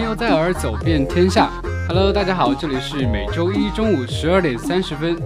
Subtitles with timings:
[0.00, 1.50] 游在耳，走遍天下。
[1.88, 5.16] Hello，大家好，这里是每周一中午十二点三十分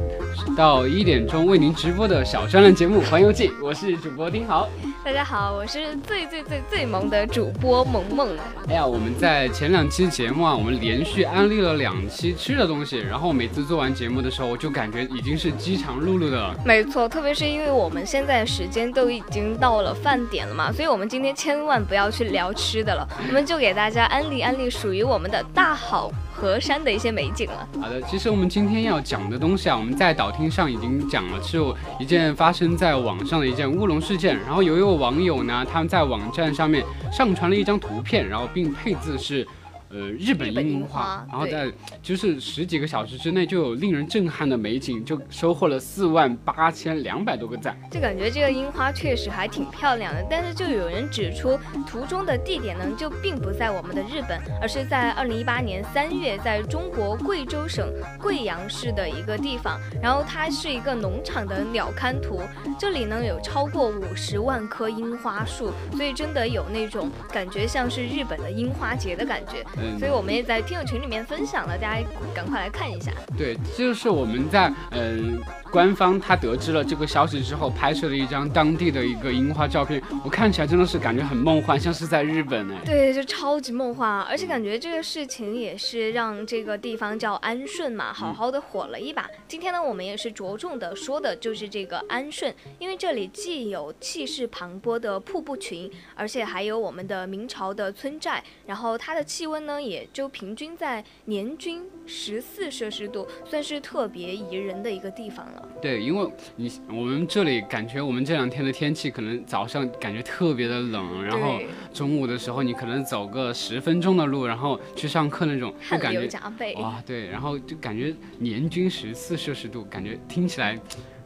[0.57, 4.69] 到一点钟为您直播的小专栏节目《环游记》，我是主播丁豪。
[5.05, 8.27] 大家好，我是最最最最萌的主播萌萌。
[8.69, 16.55] 哎呀，我们在前两期节目啊，我们连续安利了两期吃的东西，然后每次做完节目的时候，我就感觉已经是饥肠辘辘的了。
[16.65, 26.11] 没错，特别是因为我们现在时间都已经到了饭点了嘛，所以我们今天千万不要去聊吃的了，我们就给大家安利安利属于我们的大好。
[26.45, 27.67] 河山的一些美景了。
[27.81, 31.59] 好的，其实我们今天要讲的东西啊，我们在导听上已经讲了，是
[31.99, 34.39] 一件发生在网上的一件乌龙事件。
[34.41, 39.49] 然后有一位网友呢，他们在网站上面上传了一张图片，然后并配字是。
[39.95, 47.77] 呃，日本樱花，然后在就是十几个小时之内就有令人震撼的美景，就收获了四万八千两百多个赞。
[47.93, 51.57] 就感觉这个樱花确实还挺漂亮的，但是就有人指出，
[51.87, 57.89] 图中的地点呢就并不在我们的日本，而是在二零一八年三月，在中国贵州省
[58.21, 59.79] 贵阳市的一个地方。
[60.03, 62.41] 然后它是一个农场的鸟瞰图，
[62.77, 69.65] 这里呢有超过五十万棵樱花树，所以真的有那种感觉像是日本的樱花节的感觉。
[69.99, 73.13] 所以我们也在听友群里面分享了，大家赶快来看一下。
[73.37, 75.41] 对，就是我们在嗯。
[75.75, 82.81] 官方他得知了这个消息之后，拍摄了一张当地的一个樱花照片，我看起来真的是感觉很梦幻，像是在日本哎。
[82.85, 89.29] 对，就超级梦幻，而且感觉这个事情也是让这个地方叫安顺嘛，好好的火了一把。
[89.49, 105.69] 今天呢，我们也是着重的说的就是这个安顺，因为这里既有气势磅礴的瀑布群，而且还有我们的明朝的村寨，然后它的气温呢也就平均在年均十四摄氏度，算是特别宜人的一个地方了。
[105.81, 111.59] 对，因为你我们这里感觉我们这两天的天气可能早上感觉特别的冷，然后
[111.93, 116.29] 中午的时候你可能走个十分钟的路，然后去上课那种，就感觉
[116.77, 120.79] 哇，对，然后就感觉年均十四摄氏度，感觉听起来。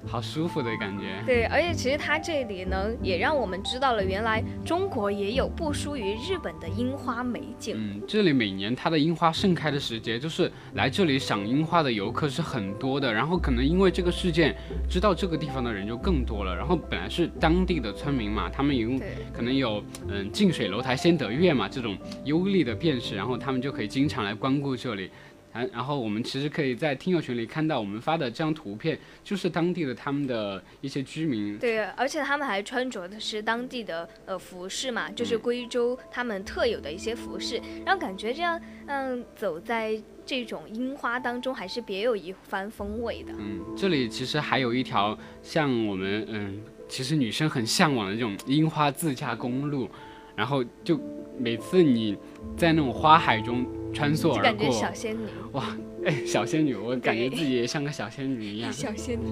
[0.06, 1.22] 好舒服的感觉。
[1.26, 7.76] 对，而且其实它这里呢，也让我们知道了，原来中国也有不输于日本的樱花美景。
[7.76, 13.12] 嗯，这里每年它的樱花盛开的时节，就是来这里赏樱花的游客是很多的。
[13.12, 14.56] 然后可能因为这个事件，
[14.88, 16.54] 知道这个地方的人就更多了。
[16.54, 18.90] 然后本来是当地的村民嘛，他们有
[19.32, 25.10] 可能有嗯近水楼台先得月嘛这种优利的辨识，然后他们就可以经常来光顾这里。
[25.52, 31.58] 然后我们其实可以在听友群里看到我们发的这张图片，就是当地的他们的一些居民。
[31.58, 43.32] 对，而且他们还穿着的是当地的呃服饰嘛，就是贵州他们特有的一些服饰，让感觉这样嗯走在这种樱花当中，还是别有一番风味的。
[43.38, 49.88] 嗯，这里其实还有一条像我们嗯，其实女生很向往的这种樱花自驾公路，
[50.36, 51.00] 然后就
[51.36, 52.16] 每次你
[52.56, 53.66] 在那种花海中。
[53.92, 55.76] 穿梭而过，感觉小仙女哇！
[56.04, 58.72] 哎，小仙女，我感觉自己也像个小仙女一样。
[58.72, 59.26] 小仙女。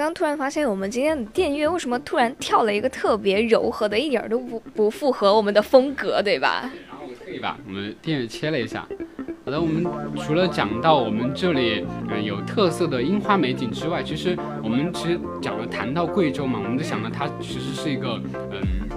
[0.00, 6.70] 刚突然发现，我们今天的电乐为什么突然跳了一个特别柔和的，一点都不不符合我们的风格，对吧？
[6.88, 7.58] 然后可以吧？
[7.66, 8.88] 我们电乐切了一下。
[9.44, 9.84] 好的，我们
[10.24, 14.34] 除了讲到我们这里嗯有特色的樱花美景之外，其实
[14.64, 18.18] 我们其实讲了谈到贵州嘛，我们就想到它其实是一个
[18.52, 18.88] 嗯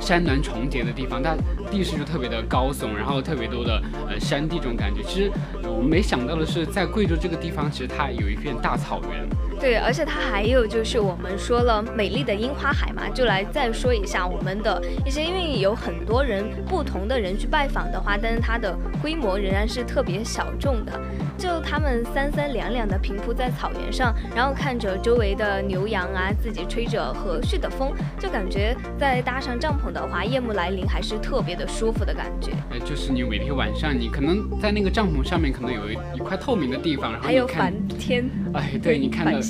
[0.00, 1.36] 山峦重叠的地方，它
[1.70, 5.00] 地势就特别的高耸，然后特别多的呃山地这种感觉。
[5.04, 5.30] 其实
[5.62, 9.28] 我们没想到的是，在贵州这个地方，其实它有一片大草原。
[9.60, 20.92] 对，而且它还有就是我们说了美丽的樱花海嘛，就来再说一下我们的一些，因为有很多人不同的人去拜访的话，但是它的规模仍然是特别小众的。
[21.36, 32.52] 就他们三三两两的平铺在草原上，然后看着周围的牛羊啊，自己吹着和煦的风，就感觉在搭上帐篷的话，夜幕来临还是特别的舒服的感觉。
[32.70, 38.24] 哎，就是你每天晚上，你可能在那个帐篷上面，可能有一一块透明的地方，然后还有梵天。
[38.52, 39.40] 哎，对你看到，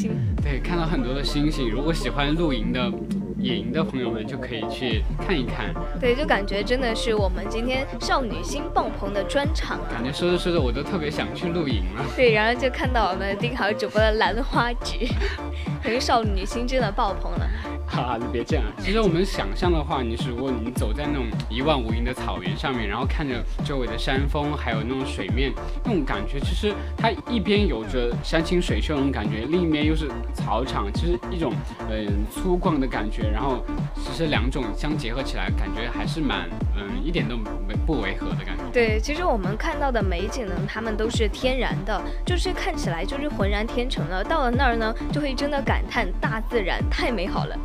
[0.43, 1.70] 对看到很多的星星。
[1.70, 2.91] 如果喜欢露营的。
[3.41, 9.81] 野营的朋友们就可以去看一看，对，就感觉真的是我们今天少女心爆棚的专场。
[9.91, 12.05] 感觉说着说着，我都特别想去露营了。
[12.14, 15.06] 对，然后就看到我们丁好主播的兰花指，
[15.82, 17.49] 感觉少女心真的爆棚了。
[17.92, 18.64] 哈哈，你别这样。
[18.78, 25.52] 其实我们想象的话，你是如果你走在那种一望无垠的草原上面，然后看着周围的山峰，还有那种水面，
[25.84, 31.52] 那种感觉，其实它一边有着山清水秀那种感觉，另一面又是草场，其实一种
[31.90, 33.28] 嗯粗犷的感觉。
[33.28, 33.64] 然后
[33.96, 38.62] 其实两种相结合起来，感觉还是蛮嗯一点都没不违和的感觉。
[38.72, 44.22] 对，其实我们看到的美景呢，它们都是天然的，就是看起来就是浑然天成了。
[44.22, 47.58] 到了那儿呢，就会真的感叹大自然太美好了。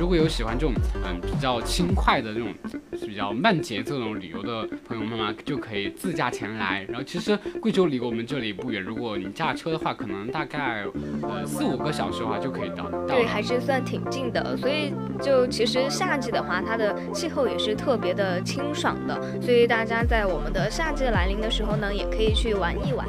[0.00, 0.74] 嗯，如果有喜欢这种
[1.04, 2.48] 嗯比较轻快的这种
[2.92, 6.86] 比较慢节奏那种旅游的朋友们嘛，就可以自驾前来。
[6.88, 10.86] 然后其实贵州离我们这里不远，如果你驾车的话，可能大概
[11.22, 12.90] 呃四五个小时的话就可以到。
[13.06, 14.56] 对，还是算挺近的。
[14.56, 19.20] 所以就其实夏季的话，它的气候也是特别的清爽的。
[19.42, 23.06] 所以大家在我们的夏季来临的时候呢，也可以去玩一玩。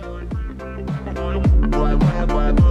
[2.27, 2.62] 刚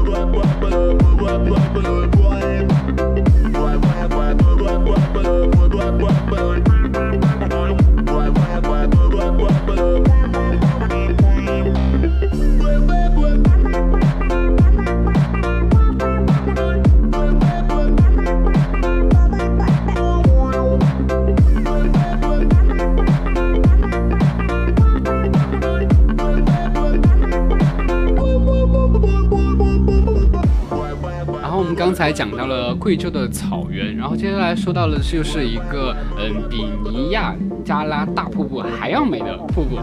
[32.90, 39.78] 贵州的草原，然后接下来说到的就是一个嗯，比尼亚加拉大瀑布还要美的瀑布。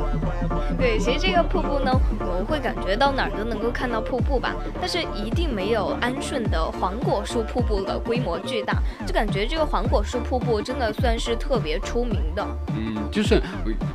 [0.78, 8.78] 对，其实这个瀑布呢，我们会感觉到哪儿都能够看到瀑布吧，但是一定没有安顺的黄果树瀑布的规模巨大。
[9.06, 12.48] 就感觉这个黄果树瀑布真的算是特别出名的。
[12.76, 13.42] 嗯，就是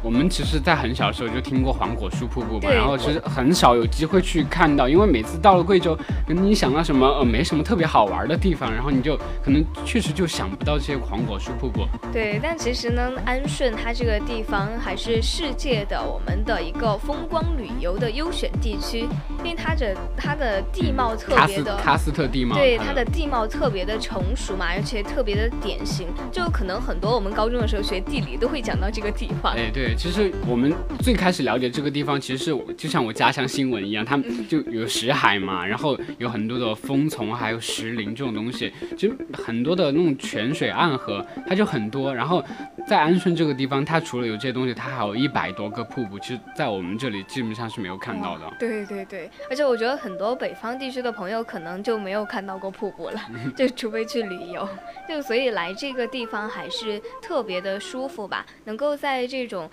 [0.03, 5.97] 我们其实，在很小的时候就听过黄果树瀑布吧，然后其实很少有机会去看到，因为每次到了贵州，
[6.27, 11.87] 你想到什么呃，没什么特别好玩的地方，然后你就可能确实就想不到这些黄果树瀑布。
[12.13, 16.72] 对，但其实呢，安顺它这个地方还是世界的我们的一。
[16.73, 19.01] 一个风光旅游的优选地区，
[19.39, 29.53] 因为它的它的地貌特别的喀斯特地貌，对它的地貌特别的成熟嘛，而且特别的典型，就可能很多我们高中的时候学地理都会讲到这个地方。
[29.55, 42.15] 哎，对，其实我们最开始了解这个地方，其实是就像我家乡新闻一样，他们 就有石海嘛，然后有很多的蜂丛，还有石林这种东西，其实很多的那种泉水暗河，它就很多。
[42.15, 42.43] 然后
[42.89, 46.41] 在安顺这个地方，它除了有这些东西，它还有一百多个瀑布，其实。
[46.55, 48.53] 在我们这里基本上是没有看到的。
[48.59, 53.21] 对对对，而且我觉得很多北方地区的朋友可能就没有看到过瀑布了，
[53.57, 54.69] 就除非去旅游。
[55.09, 59.69] 就所以来这个地方还是特别的舒服吧，能够在这种。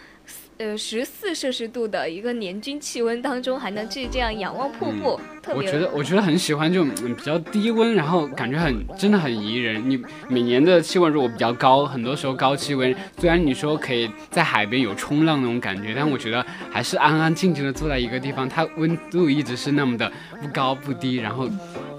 [0.59, 5.55] 呃，十四摄氏度的一个年均气温当中，还能去这样仰望瀑布，特别。
[5.55, 9.89] 我觉得，我觉得很喜欢这种比较低温，然后感觉很真的很宜人。
[9.89, 21.49] 你每年的气温如果比较高，很多时候高气温，虽然你说可以在海边有冲浪那种感觉，但我觉得还是安安静静的坐在一个地方，它温度一直是那么的不高不低，然后。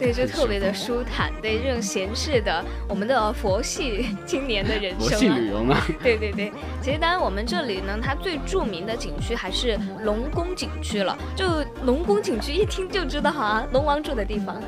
[0.01, 1.31] 对，就特别的舒坦。
[1.43, 5.11] 对，这种闲适的，我们的佛系 青年的人生。
[5.11, 5.77] 佛系旅游嘛？
[6.03, 6.51] 对对对。
[6.81, 11.17] 其实，当然我们这里呢，它最著名的景区还是龙宫景区了。
[11.37, 11.45] 就
[11.85, 14.61] 龙宫景区，一听就知道哈，龙王住的地方。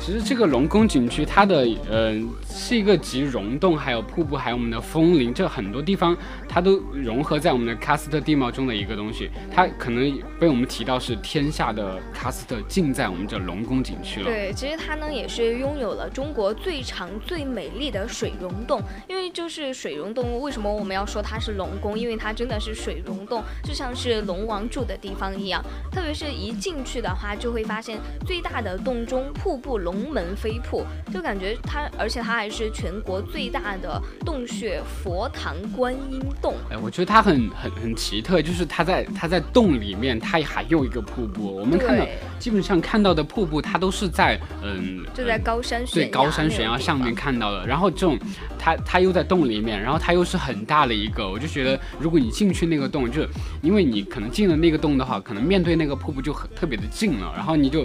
[0.00, 6.16] 其实这个龙宫景区，它的嗯是一个集溶洞，还有瀑布，还有我们的风林，这很多地方
[6.48, 9.30] 它都融合在我们的喀斯特地貌中的一个东西。
[9.54, 14.26] 它可能被我们提到是天下的喀斯特尽在我们这龙宫景区了。
[14.26, 18.80] 对，其实它呢也是拥有了中国最长最美丽的水溶洞。
[19.06, 21.98] 因为就是水溶洞，为什么我们要说它是龙宫？
[21.98, 25.62] 因为它真的是水溶洞，就像是龙王住的地方一样。
[25.92, 29.89] 特别是一进去的话，就会发现最大的洞中瀑布龙。
[29.90, 36.54] 龙门飞瀑，就感觉它，而且它还是全国最大的洞穴佛堂观音洞。
[36.70, 41.56] 哎，我觉得它很很很奇特，就是它在它在洞里面，它还有一个瀑布。
[41.56, 42.06] 我们看到
[42.38, 47.66] 基本上看到的瀑布，它都是在嗯，就在高山对高山悬崖上面看到的。
[47.66, 48.16] 然后这种
[48.56, 53.26] 它它又在洞里面，然后它又是很大的一个，我就觉得如果你进去那个洞，就
[53.60, 57.84] 因为你可能进了那个洞的话，可能面对那个瀑布就很特别的近了，然后你就。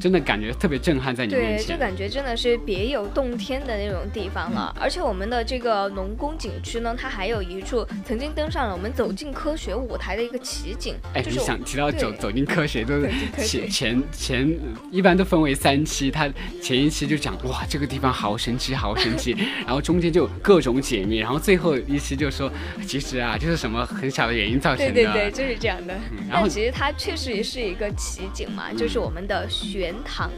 [0.00, 4.74] 真的感觉特别震撼，在你面前，对，就感觉真的是别有洞天的那种地方了。
[4.80, 10.94] 而且我们的这个农工景区呢，它还有一处曾经登上了我们走进科学舞台的一个奇景。
[11.12, 14.58] 哎，你想提到走走进科学，都是前前前
[14.90, 16.26] 一般都分为三期，它
[16.62, 22.50] 前一期就讲哇这个地方好神奇，好神奇， 然后中间就各种解密，然后最后一期就说
[22.86, 24.92] 其实啊就是什么很小的原因造成的。
[24.92, 25.94] 对对对，就是这样的。
[26.30, 29.89] 然后其实它确实也是一个奇景嘛，就是我们的玄。
[29.90, 30.30] 圆塘，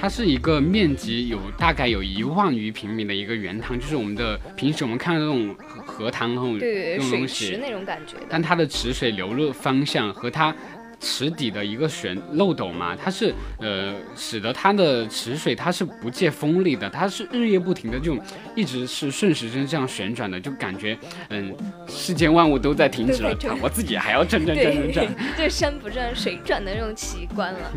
[0.00, 5.54] 它是一个面积有大概有一万余平米的一个圆塘，就是我们的平时我们看到那种
[5.84, 8.14] 荷塘那种对水池那种感觉。
[8.28, 10.54] 但它的池水流入方向和它
[11.00, 18.16] 池底的一个旋漏斗嘛，它是呃使得它的池水它是不借风力的，它是日夜不停的就
[18.54, 20.96] 一直是顺时针这样旋转的，就感觉
[21.30, 21.52] 嗯
[21.88, 27.72] 世间万物都在停止了，我自己还要转转转转转， 就山不转水转的那种奇观了。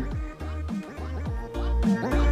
[1.86, 2.25] Bye.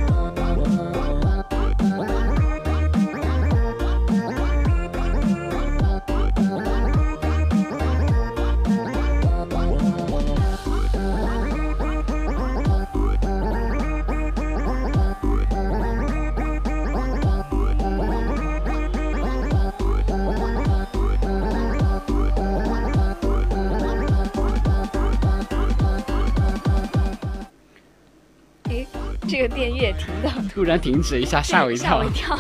[30.55, 31.89] 突然停止一下，吓我一跳。
[31.91, 32.39] 吓我一跳。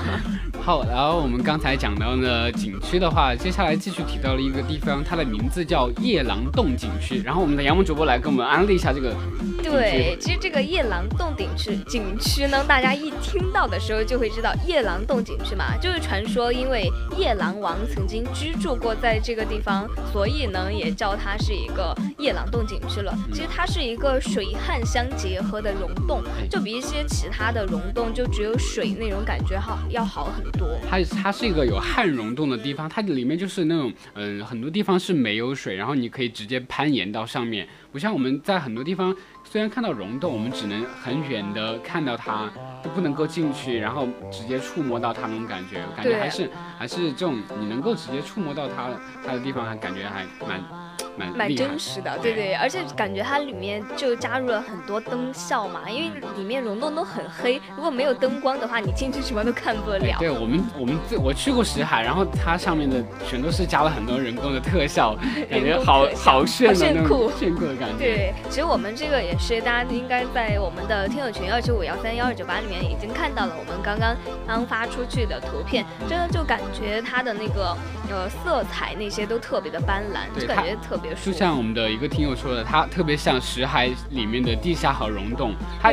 [0.64, 7.20] 好，然后我们刚才讲到呢景区的话，接下来继续提到了一个地方，它的名字叫夜郎洞景区。
[7.22, 9.14] 然后我们的杨梦主播来给我们安利一下这个。
[9.62, 23.14] 对，其实这个夜郎洞景区景区呢，大家一听到的时候就会知道夜郎洞景区嘛，就是传说因为夜郎王曾经居住过在这个地方，所以呢也叫它是一个夜郎洞景区了。
[23.34, 30.53] 其实它是一个水旱相结合的溶洞，就比一些其他的溶洞就只有水那种感觉好要好很。
[30.88, 42.50] 它它是一个有旱溶洞的地方，它里面就是那种嗯很多地方是没有水，然后你可以直接攀岩到上面，不像我们在很多地方虽然看到溶洞，我们只能很远的看到它，
[42.82, 48.90] 都不能够进去，然后直接触摸到它那种感觉，感觉还是还是这种你能够直接触摸到它
[49.24, 50.83] 它的地方，还感觉还蛮。
[51.16, 60.16] 蛮真实的，对对，而且感觉它里面就加入了很多灯效嘛，因为里面溶洞都很黑，如果没有灯光的话，你进去什么都看不了。
[60.18, 65.16] 对我们，我们我去过石海，然后它上面的全都是加了很多人工的特效，
[65.48, 66.74] 感觉好好炫
[67.06, 67.98] 酷，炫酷的感觉。
[67.98, 74.16] 对，其实我们这个也是，大家应该在我们的听友群二九五幺三幺二九八里面已经看到了我们刚刚
[74.46, 77.76] 刚发出去的图片，真的就感觉它的那个
[78.10, 80.98] 呃色彩那些都特别的斑斓，就感觉特。
[81.04, 81.14] 别。
[81.22, 85.52] 就像我们的一个听友说的，它特别像石海里面的地下河溶洞。
[85.80, 85.92] 它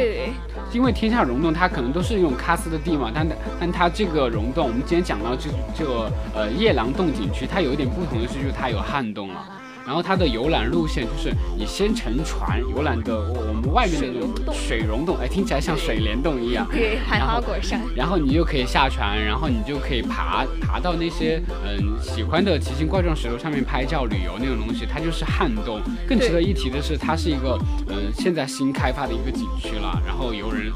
[0.71, 3.27] 因为天下溶洞它可能都是用喀斯的地嘛，但
[3.59, 9.45] 但它这个溶洞，我们今天讲到这这个呃夜郎洞景区，它有一点不同的是，就是它有旱洞了。
[9.91, 16.65] 然后它的游览路线就是你先乘船游览的我们外面的那种水溶洞，哎，听起来像水帘洞一样。
[16.71, 17.81] 对，海花果山。
[17.93, 25.81] 然后你就可以下船，然后你就可以爬爬到那些嗯喜欢的奇形怪状石头上面拍照旅游那种东西，它就是旱洞。
[26.07, 30.71] 更值得一提的是，它是一个嗯现在新开发的一个景区了，然后游人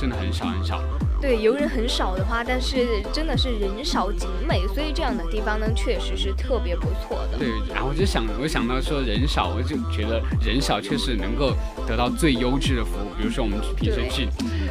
[0.00, 0.82] 真的很少很少。
[1.20, 7.38] 对，游人很少的话，但是真的是人少景美，所以这样的地方呢，确实是特别不错的。
[7.38, 11.54] 对，然后我就想，我想到说人少，我就觉得人少确实能够
[11.86, 13.08] 得到最优质的服务。
[13.18, 14.28] 比如说我们平时去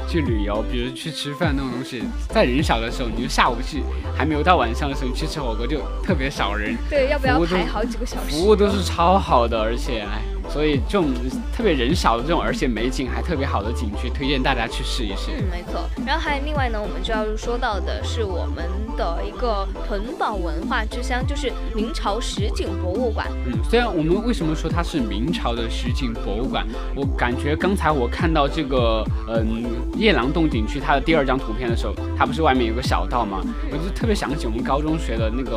[0.08, 3.82] 去旅游，比如去吃饭那种东西，在人少的时候，你就下午去，
[4.16, 6.78] 还没有到晚上的时候，你去吃火锅就特别少人。
[6.90, 8.36] 对，要不要排好几个小时？
[8.36, 10.35] 服务都是超好的，而且哎。
[10.50, 11.10] 所以这种
[11.56, 15.32] 特别人少的这种，而且美景还特别好的景区，推荐大家去试一试。
[15.38, 15.82] 嗯，没错。
[16.06, 23.28] 然后还有另外呢，我们就要说到的是我们的一个屯堡文化之乡，就是明朝实景博物馆。
[23.46, 29.66] 嗯，虽然我们为什么说它是明朝的实景博物馆，我感觉刚才我看到这个嗯
[29.98, 33.42] 夜郎洞景区它的第二张图片的时候，它不是外面有个小道吗？
[33.72, 35.52] 我就特别想起我们高中学的那个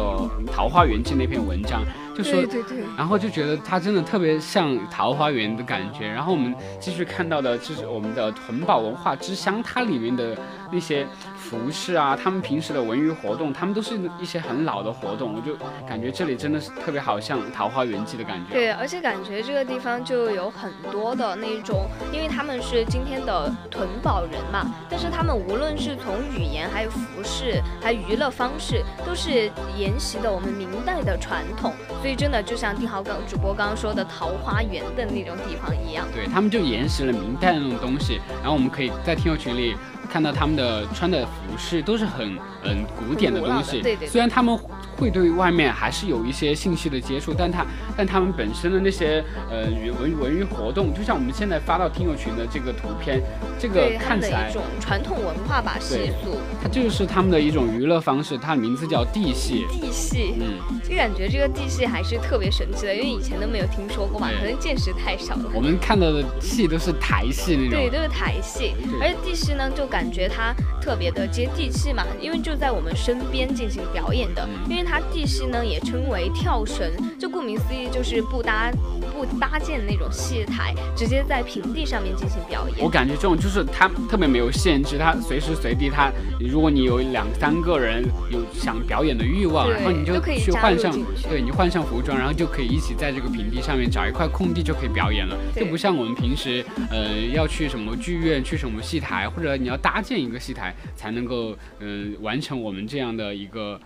[0.50, 1.85] 《桃花源记》那篇文章。
[2.19, 6.09] 就说对对对，然后就觉得它真的特别像桃花源的感觉。
[6.09, 10.37] 然后我们继续看到的就是我们的屯堡文化之乡，它里面的
[10.71, 11.07] 那些
[11.37, 15.57] 服饰啊，他们平时的文娱活动，他们都是一些很老的活动，我就
[15.87, 18.53] 感觉这里真的是特别好像桃花源记的感觉。
[18.53, 36.07] 对，而且感觉这个地方就有很多的那种，因为他们是今天的屯堡人嘛，但是他们无论是从语言，还有服饰，还有娱乐方式，都是沿袭的我们明代的传统，所以真的就像丁豪刚主播刚刚说的桃花源的那种地方一样。
[36.15, 39.77] 对他们就沿袭了明代的那种东西，然后我们可以在听友群里
[40.11, 44.59] 看到他们的穿的服饰都是很嗯古典的东西，对对对虽然他们
[44.97, 47.65] 会对外面还是有一些信息的接触，但他
[47.97, 49.67] 但他们本身的那些呃
[50.00, 53.23] 文文娱活动，就像我们现在发到听友群的这个图片，
[53.59, 59.67] 这个看起来一种传统文化吧，习对俗、它就是他们的一种娱乐方式，它的名字叫地戏。
[59.71, 60.35] 地戏。
[60.41, 65.50] 嗯，就感觉这个地戏还是特别神奇的，因为以前都没有听说过嘛，可能见识太少了。
[65.55, 67.71] 我们看到的戏都是台戏那种。
[67.71, 74.47] 对，都是台戏，而且地戏呢，就感觉它特别的接地气嘛，因为就在我们身边进行表演的。
[74.47, 78.71] 嗯因为它地戏呢也称为跳绳，就顾名思义就是不搭
[79.19, 82.79] 不搭建那种戏台，直接在平地上面进行表演。
[82.81, 90.93] 我感觉这种就是它特别没有限制，它随时随地它，如果你有两三个人有想表演的欲望，然后你就可以去换上
[91.29, 103.81] 对你换上服装，然后就可以一起在这个平地上面找一块空地就可以表演了，就不像我们平时呃要去什么剧院、去什么戏台，或者你要搭建一个戏台才能够嗯、完成我们这样的一个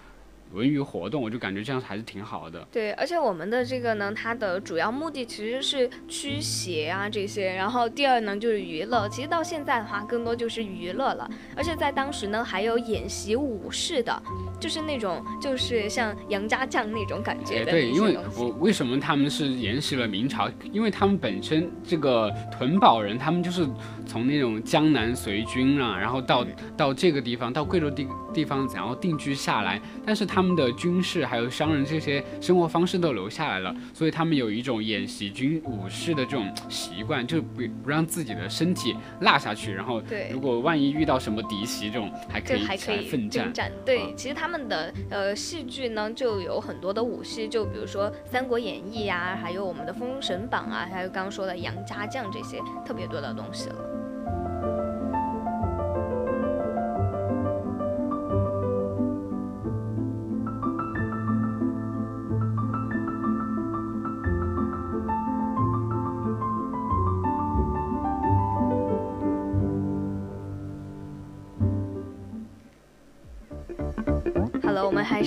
[0.52, 2.66] 文娱活动，我就感觉这样还是挺好的。
[2.70, 9.08] 对，而且我们的这个呢，它的主要目的其实是驱邪啊这些，然后第二呢就是娱乐。
[9.08, 11.28] 其实到现在的话，更多就是娱乐了。
[11.56, 14.22] 而且在当时呢，还有演习武士的，
[14.60, 20.50] 就是那种就是像杨家将那种感觉哎，对，因为我为什么他们是沿袭了明朝？
[20.70, 23.66] 因为他们本身这个屯堡人，他们就是
[24.06, 29.80] 从那种江南随军啊，然后到到这个地方，到贵州地地方，然后定居下来。
[30.04, 43.52] 但是他们的军事还有商人这些生活方式都留下来了，所以他们有一种演习军武士的这种习惯，就是不不让自己的身体落下去，然后对如果万一遇到什么敌袭，这种还可以起来还可以奋战。
[43.52, 43.70] 战。
[43.84, 53.91] 对，其实他们的呃戏剧呢，就有很多的武戏，就比如说《三国演义》呀，还有我们的《封神榜》啊，还有刚刚说的杨家将这些特别多的东西了。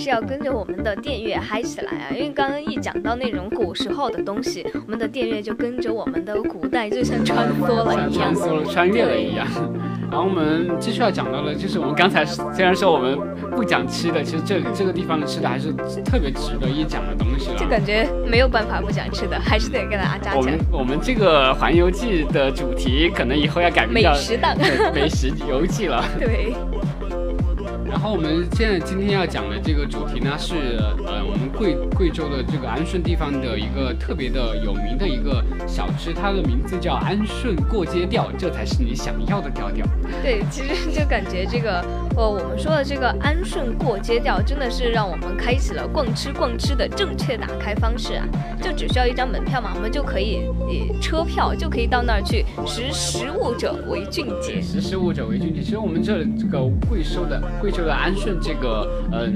[0.06, 2.14] 是要跟着我们的电乐嗨起来啊！
[2.14, 8.50] 因为刚刚一讲到那种古时候的东西，我们的电乐就跟着我们的古代，就像穿梭了穿一样穿。
[8.50, 9.48] 梭了、穿越了一样。
[10.12, 13.18] 然后我们继续要讲到的，就是我们刚才虽然说我们
[13.56, 15.74] 不讲吃的，其实这里这个地方的吃的还是
[16.06, 17.58] 特别值得一讲的东西了。
[17.58, 24.56] 就感觉没有办法不讲吃的，还是得跟大家我们我们这个环游记的主题，可能以后要改名美叫食档。
[24.94, 26.06] 美食游记了。
[26.20, 26.54] 对，
[27.86, 30.56] 然后我们现在今天要讲的这个主题呢，是
[31.06, 39.86] 呃我们贵贵州的这个安顺地方的一个特别的有名的一个小吃，它的名字叫安顺过街调，这才是你想要的调调。
[40.22, 41.84] 对，其实就感觉这个，
[42.18, 48.28] 呃，我们说的这个安顺过街调，真的是让我们开启了逛吃逛吃的正确打开方式啊！
[48.62, 54.60] 就只需要一张门票嘛，我们就可以，以，车票就可以到那儿去，识时务者为俊杰。
[54.62, 55.62] 识时务者为俊杰。
[55.62, 59.36] 其实我们这里这个贵州的贵这个安顺这个嗯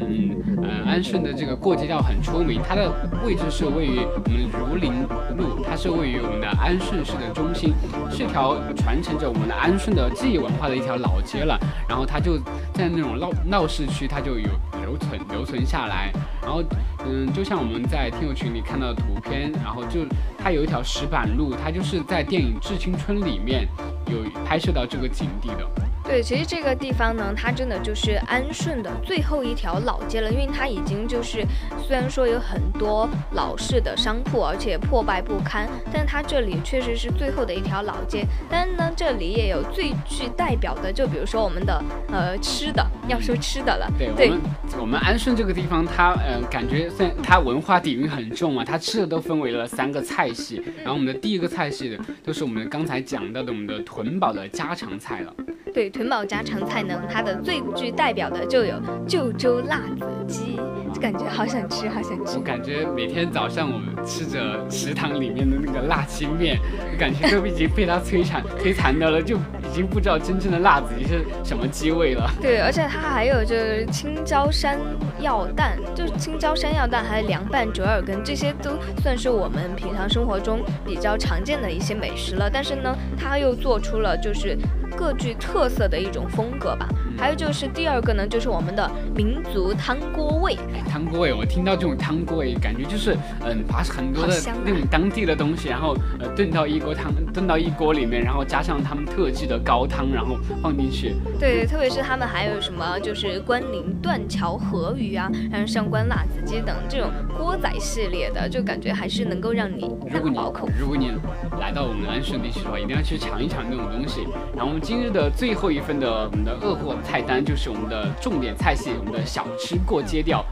[0.64, 2.90] 嗯安顺的这个过街道很出名，它的
[3.26, 4.94] 位置是位于我们儒林
[5.38, 7.74] 路，它是位于我们的安顺市的中心，
[8.10, 11.60] 是条传承着我们的安顺的记忆文化的一条老街了。
[11.88, 12.38] 然后它就
[12.74, 14.48] 在那种闹闹市区，它就有
[14.86, 16.10] 留存留存下来。
[16.42, 16.64] 然后
[17.06, 20.06] 嗯，就像我们在听友群里看到的图片，然后就
[20.38, 23.68] 它有一条石板路，它就是在电影《致青春》里面
[24.08, 25.68] 有拍摄到这个景地的。
[26.10, 31.46] 对，其实这个地方呢，它真的就是安顺的最后一条老街了，因为它已经就是
[31.86, 38.26] 虽然说有很多老式的商铺，而且破败不堪，但它这里确实是最后的一条老街。
[38.50, 41.80] 但是呢，这里也有最具代表的，就比如说我们的
[42.12, 44.42] 呃吃的，要说吃的了，对我们，
[44.82, 50.60] 我们安顺这个地方，它呃感觉虽然它文化底蕴很重啊，它吃的都分为了三个菜系。
[50.78, 55.32] 然后我们的第一个菜系的就是我们刚才讲到的我们的屯堡的家常菜了。
[55.74, 58.74] 对，屯堡家常菜呢，它的最具代表的就有
[59.08, 60.60] 旧州辣子鸡，
[60.94, 62.44] 就感觉好想吃，好想吃我。
[62.44, 66.58] 感觉每天早上我们吃着食堂里面的那个辣青面，
[66.98, 72.30] 感觉都已经被它摧残摧残的了，就已经不知道真正的辣子鸡是什么鸡味了。
[72.42, 74.78] 对，而且它还有就是青椒山
[75.22, 82.50] 药蛋，就是青椒山药蛋，还有凉拌折耳根，这些都算是我们平常生活中比较常见的一些美食了。
[82.52, 84.58] 但是呢，它又做出了就是
[85.00, 86.86] 各具特色的一种风格吧。
[87.20, 90.58] 还有就是第二个呢，就是我们的民族汤锅味。
[90.74, 101.16] 哎，汤锅味，我听到这种汤锅味，感觉就是嗯，把很多的那种当地的东西，然后呃炖到一锅汤，炖到一锅里面，然后加上他们特制的高汤，然后放进去。
[101.38, 110.40] 对，特别是他们还有什么就是关宁断桥河鱼啊，还有上官辣子鸡等这种锅仔系列的，就感觉还是能够让你如果你。
[110.80, 111.12] 如果你
[111.60, 114.22] 来到我们安顺地区的话，一定要去尝一尝这种东西。
[114.56, 120.46] 然后我们今日的最后一份的我们的饿货菜单就是我们的重点菜系，我们的小吃过街调。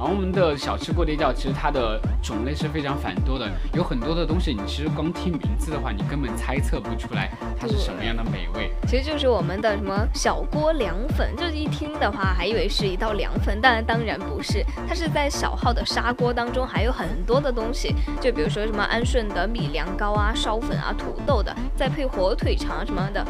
[0.00, 8.72] 然后我们的小吃过街调，其实它的种类是非常繁多的，有很多的东西，你其实光听名字的话，你根本猜测不出来它是什么样的美味。
[8.88, 23.22] 其实就是我们的什么小锅凉粉，就是一听的话还以为是一道凉粉，但当然不是，它是在小号的砂锅当中还有很多的东西，就比如说什么安顺的米凉糕啊、烧粉啊、土豆的，再配火腿肠啊什么的，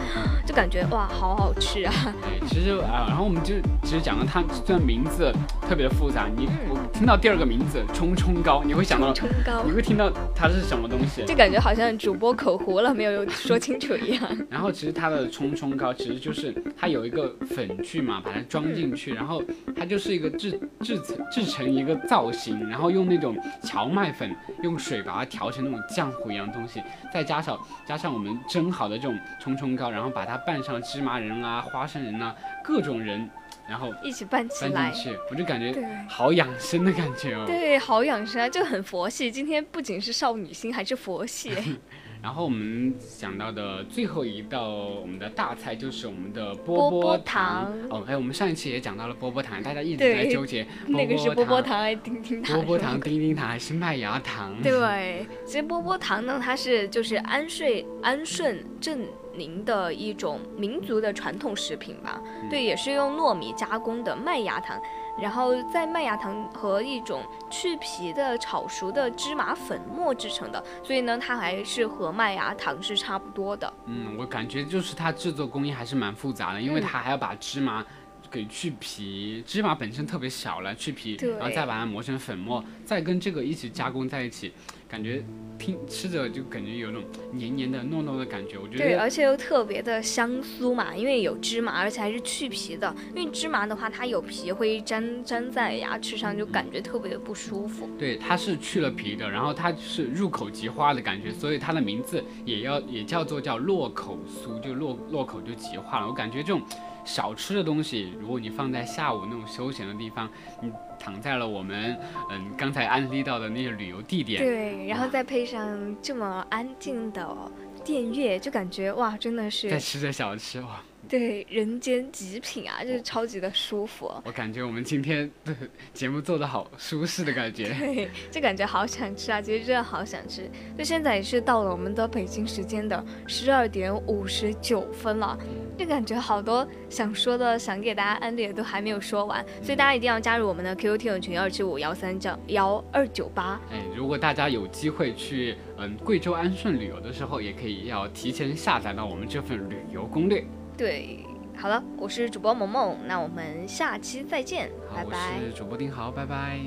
[0.46, 1.92] 就感觉哇，好好吃啊！
[2.22, 5.34] 对，其实啊，然后我们就其实讲了它虽然名字
[5.68, 11.24] 特别的复杂，你我听到第二个名字冲冲糕，你会想到冲糕你会听到它是什么东西？
[11.24, 14.22] 就感觉好像主播口糊了，没有说清楚一样。
[14.50, 19.42] 然后其实它的冲冲糕其实就是它有一个粉去嘛，把它装进去，然后
[19.74, 33.28] 它就是一个制制成制成一个造型，然后用那种荞麦粉用水把它调成那种浆糊一样的东西，再加上加上我们蒸好的这种冲冲糕，然后把它拌上芝麻仁啊、花生仁啊各种仁，
[33.68, 34.92] 然后一起拌起来
[35.30, 35.74] 我就感觉
[36.08, 37.44] 好养生的感觉哦。
[37.46, 39.30] 对，好养生啊，就很佛系。
[39.30, 41.52] 今天不仅是少女心，还是佛系。
[42.22, 52.56] 然后我们讲到的最后一道我们的大菜就是我们的波波糖哦，还有我们上一期也讲到了波波糖，大家一直在纠结那个是波波糖、还是叮叮糖？
[52.56, 54.54] 波波糖、叮叮糖还是麦芽糖？
[54.62, 59.00] 对，其实波波糖呢，它是就是安睡安顺镇
[59.34, 62.20] 宁的一种民族的传统食品吧。
[62.48, 64.80] 对，也是用糯米加工的麦芽糖，
[65.20, 73.72] 然后在麦芽糖和一种去皮的炒熟的芝麻粉末制成的，所以呢，它还是和麦芽糖是差不多的。
[73.86, 77.84] 嗯，我感觉就是它制作工艺还是蛮复杂的，因为嗯它还要把芝麻。
[78.30, 84.52] 给去皮，芝麻本身特别小了，去皮，然后再把它磨成粉末，再跟这个一起加工在一起，
[84.88, 85.22] 感觉
[85.58, 88.56] 听吃着就感觉有那种黏黏的、糯糯的感觉。
[88.56, 92.94] 我觉得对，而且又特别的香酥嘛，因为有芝麻，而且还是去皮的。
[93.14, 97.90] 因为芝麻的话，它有皮会粘粘在牙齿上，就感觉特别的不舒服。
[97.98, 106.06] 对，它是去了皮的，然后它是入口即化的感觉，所以它的名字也要也叫做叫落口酥，就落落口就即化了。
[106.06, 106.62] 我感觉这种
[107.10, 110.30] 小吃的东西，如果你放在下午那种休闲的地方，
[110.62, 111.98] 你躺在了我们
[112.30, 117.36] 嗯刚才安利到的那些旅游地点，对，然后再配上这么安静的
[117.84, 120.80] 电乐，就感觉哇，真的是在吃着小吃哇。
[121.10, 124.08] 对人间极品啊，就是超级的舒服。
[124.24, 125.52] 我感觉我们今天的
[125.92, 127.64] 节目做的好舒适的感觉。
[127.64, 129.42] 对，就感觉好想吃啊！
[129.42, 130.48] 其实真的好想吃。
[130.78, 135.36] 就现在也是到了我们的北京时间的十二点五十九分了，
[135.76, 143.60] 就感觉好多想说的、想给大家安利的都还没有说完，所以大家一定要加入我们的 QQ 听友群二七五幺三九幺二九八。
[143.72, 150.44] 哎，如果大家有机会去嗯贵州安顺旅游的时候，也可以要提前下载到我们这份旅游攻略。
[150.80, 151.18] 对，
[151.54, 155.44] 好了，我是主播萌萌，那我们下期再见，拜，拜我。
[155.44, 156.58] 是主播丁豪，拜拜。